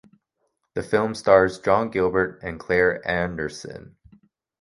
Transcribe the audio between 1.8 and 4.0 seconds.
Gilbert and Claire Anderson.